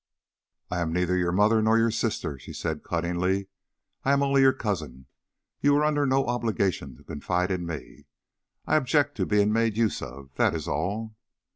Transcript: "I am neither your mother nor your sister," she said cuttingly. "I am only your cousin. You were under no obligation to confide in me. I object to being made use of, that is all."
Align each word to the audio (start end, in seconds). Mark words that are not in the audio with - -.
"I 0.71 0.79
am 0.79 0.91
neither 0.91 1.15
your 1.15 1.31
mother 1.31 1.61
nor 1.61 1.77
your 1.77 1.91
sister," 1.91 2.39
she 2.39 2.53
said 2.53 2.81
cuttingly. 2.81 3.49
"I 4.03 4.13
am 4.13 4.23
only 4.23 4.41
your 4.41 4.51
cousin. 4.51 5.05
You 5.61 5.75
were 5.75 5.85
under 5.85 6.07
no 6.07 6.25
obligation 6.25 6.95
to 6.97 7.03
confide 7.03 7.51
in 7.51 7.67
me. 7.67 8.07
I 8.65 8.77
object 8.77 9.15
to 9.17 9.27
being 9.27 9.53
made 9.53 9.77
use 9.77 10.01
of, 10.01 10.33
that 10.37 10.55
is 10.55 10.67
all." 10.67 11.15